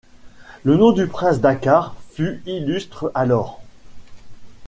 [0.63, 3.61] Le nom du prince Dakkar fut illustre alors.